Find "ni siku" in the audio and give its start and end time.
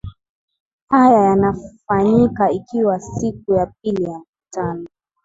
2.97-3.53